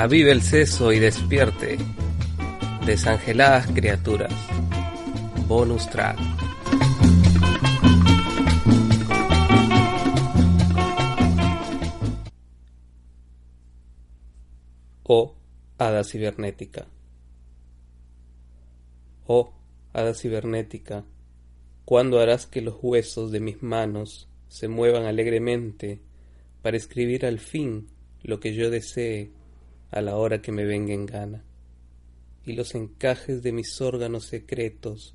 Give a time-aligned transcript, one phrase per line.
[0.00, 1.76] Avive el seso y despierte.
[2.86, 4.32] Desangeladas criaturas.
[5.46, 6.18] Bonus track.
[15.02, 15.36] O
[15.76, 16.86] hada cibernética.
[19.26, 19.52] Oh,
[19.92, 21.04] hada cibernética,
[21.84, 26.00] ¿cuándo harás que los huesos de mis manos se muevan alegremente
[26.62, 27.88] para escribir al fin
[28.22, 29.38] lo que yo desee
[29.90, 31.44] a la hora que me venga en gana?
[32.44, 35.14] Y los encajes de mis órganos secretos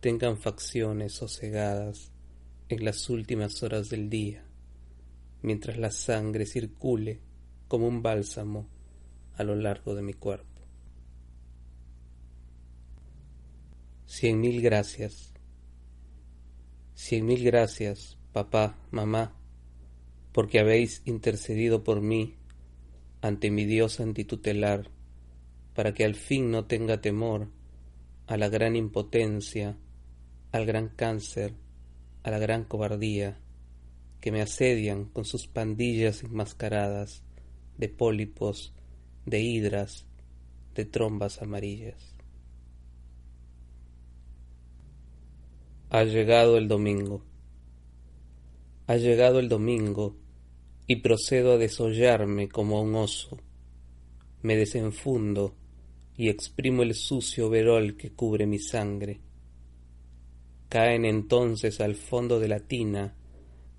[0.00, 2.12] tengan facciones sosegadas
[2.68, 4.44] en las últimas horas del día,
[5.42, 7.20] mientras la sangre circule
[7.68, 8.68] como un bálsamo
[9.36, 10.62] a lo largo de mi cuerpo.
[14.06, 15.32] Cien mil gracias.
[16.94, 19.34] Cien mil gracias, papá, mamá,
[20.32, 22.36] porque habéis intercedido por mí
[23.24, 24.90] ante mi Dios antitutelar,
[25.72, 27.48] para que al fin no tenga temor
[28.26, 29.78] a la gran impotencia,
[30.52, 31.54] al gran cáncer,
[32.22, 33.40] a la gran cobardía,
[34.20, 37.22] que me asedian con sus pandillas enmascaradas
[37.78, 38.74] de pólipos,
[39.24, 40.04] de hidras,
[40.74, 42.14] de trombas amarillas.
[45.88, 47.24] Ha llegado el domingo.
[48.86, 50.14] Ha llegado el domingo
[50.86, 53.38] y procedo a desollarme como un oso.
[54.42, 55.54] Me desenfundo
[56.16, 59.20] y exprimo el sucio verol que cubre mi sangre.
[60.68, 63.14] Caen entonces al fondo de la tina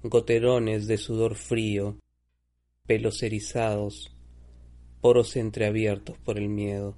[0.03, 1.97] goterones de sudor frío,
[2.85, 4.15] pelos erizados,
[5.01, 6.95] poros entreabiertos por el miedo,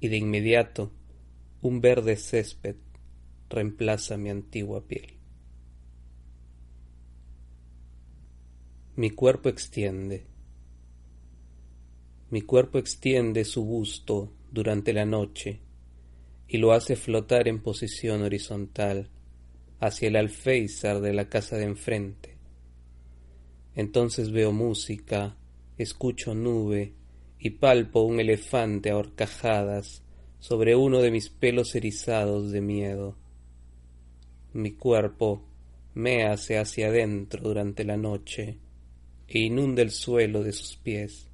[0.00, 0.92] y de inmediato
[1.62, 2.76] un verde césped
[3.48, 5.15] reemplaza mi antigua piel.
[8.96, 10.26] Mi cuerpo extiende.
[12.30, 15.60] Mi cuerpo extiende su busto durante la noche
[16.48, 19.10] y lo hace flotar en posición horizontal
[19.80, 22.36] hacia el alféizar de la casa de enfrente.
[23.74, 25.36] Entonces veo música,
[25.76, 26.94] escucho nube
[27.38, 30.02] y palpo un elefante a horcajadas
[30.38, 33.16] sobre uno de mis pelos erizados de miedo
[34.56, 35.42] mi cuerpo
[36.26, 38.58] hace hacia adentro durante la noche
[39.28, 41.28] e inunda el suelo de sus pies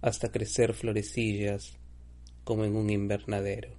[0.00, 1.78] hasta crecer florecillas
[2.44, 3.76] como en un invernadero.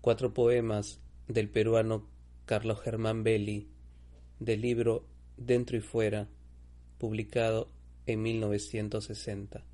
[0.00, 2.08] Cuatro poemas del peruano
[2.46, 3.68] Carlos Germán Belli
[4.38, 6.28] del libro Dentro y Fuera,
[6.98, 7.70] publicado
[8.06, 9.64] en 1960.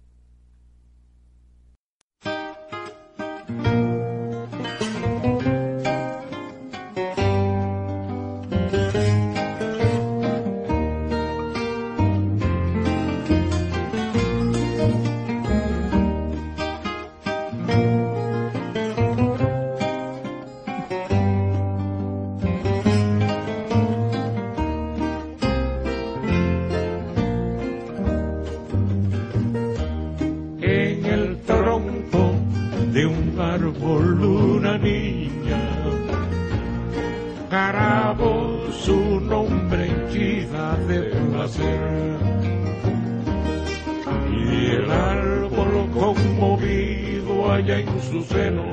[46.22, 48.64] conmovido allá en su seno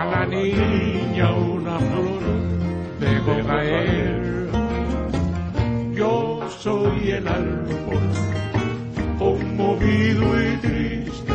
[0.00, 2.22] a la niña una flor
[3.00, 4.48] dejó caer.
[5.92, 8.06] Yo soy el árbol
[9.18, 11.34] conmovido y triste.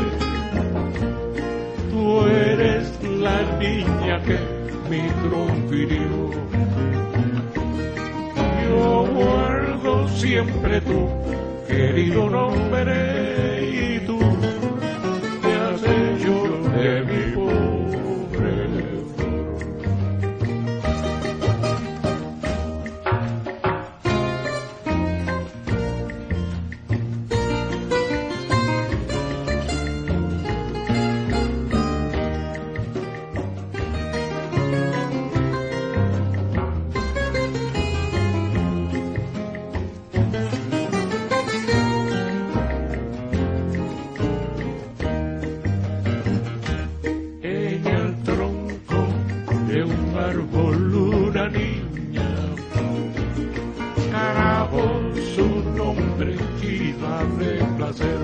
[1.91, 4.39] Tú eres la niña que
[4.89, 6.31] me confirió.
[8.63, 11.09] Yo guardo siempre tú
[11.67, 14.19] querido nombre y tú.
[56.15, 58.19] hambre y darle placer.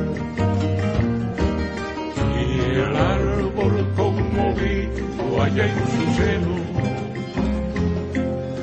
[2.39, 6.55] Y el árbol conmovido allá en su seno,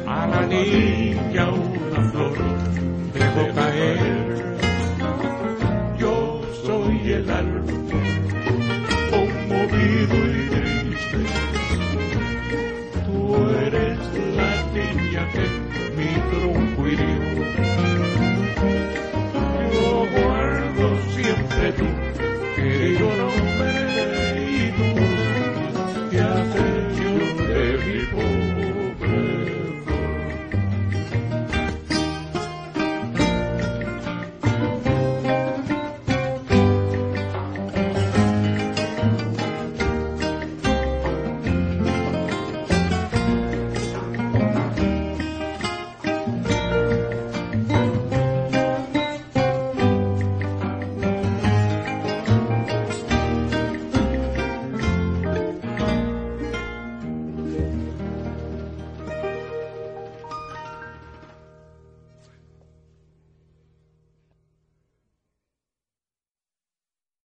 [0.07, 2.39] a la niña una flor
[3.13, 4.57] dejó caer.
[5.99, 8.07] Yo soy el árbol
[21.58, 21.87] siempre tu
[22.56, 23.72] querido nombre
[24.40, 27.10] y tú te has hecho
[27.52, 28.38] de mi.